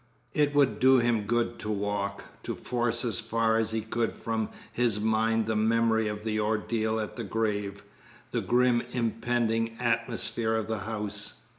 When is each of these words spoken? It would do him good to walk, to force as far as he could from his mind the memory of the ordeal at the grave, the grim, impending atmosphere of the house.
It 0.33 0.55
would 0.55 0.79
do 0.79 0.97
him 0.97 1.27
good 1.27 1.59
to 1.59 1.69
walk, 1.69 2.23
to 2.41 2.55
force 2.55 3.05
as 3.05 3.19
far 3.19 3.57
as 3.57 3.69
he 3.69 3.81
could 3.81 4.17
from 4.17 4.49
his 4.73 4.99
mind 4.99 5.45
the 5.45 5.55
memory 5.55 6.07
of 6.07 6.23
the 6.23 6.39
ordeal 6.39 6.99
at 6.99 7.17
the 7.17 7.23
grave, 7.23 7.83
the 8.31 8.41
grim, 8.41 8.81
impending 8.93 9.77
atmosphere 9.79 10.55
of 10.55 10.67
the 10.67 10.79
house. 10.79 11.33